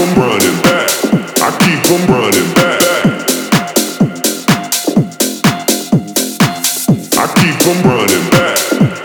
[0.00, 0.88] them running back.
[1.42, 2.72] I keep them running back.
[7.18, 8.56] I keep them running back.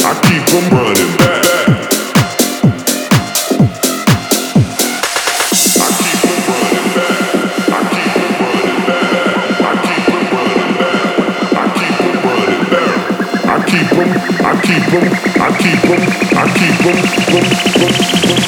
[0.06, 1.36] I keep them running back.
[13.46, 14.10] I keep them,
[14.44, 15.06] I keep them,
[15.42, 16.02] I keep them,
[16.36, 16.76] I keep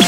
[0.01, 0.06] them,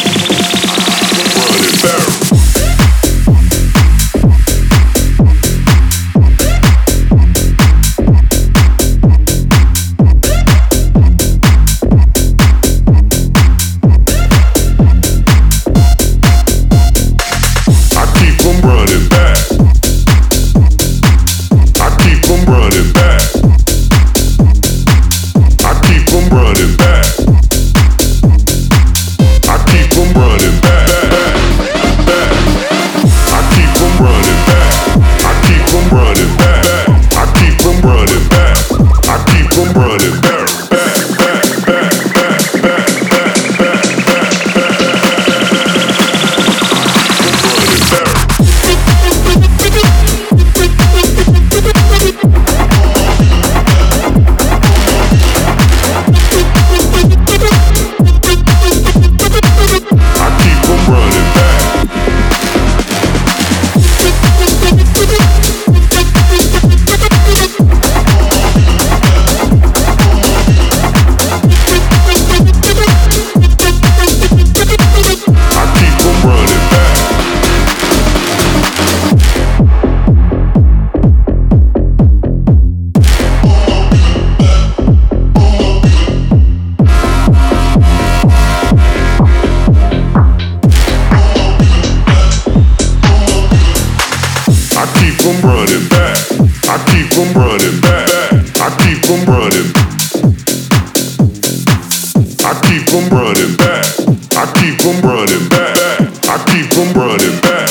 [103.30, 103.86] running back.
[104.34, 105.78] I keep them running back.
[106.26, 107.70] I keep them running back.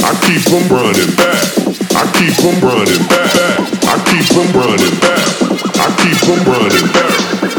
[0.00, 1.44] I keep them running back.
[1.92, 3.28] I keep them running back.
[3.84, 5.20] I keep them running back.
[5.76, 7.16] I keep them running back.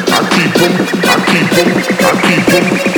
[0.09, 0.73] I keep them.
[1.05, 1.69] I keep them.
[1.99, 2.45] I keep
[2.85, 2.90] them.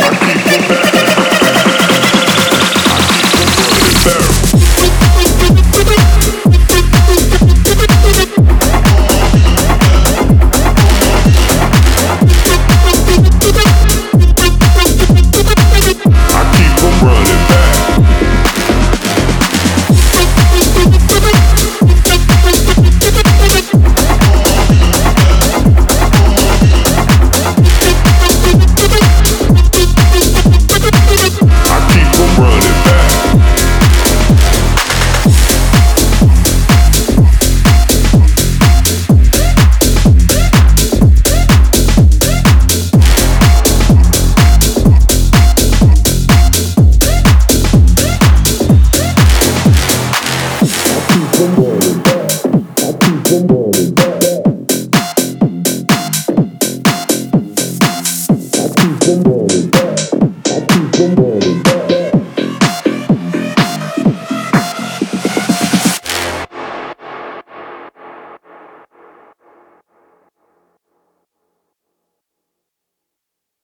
[59.25, 59.82] Música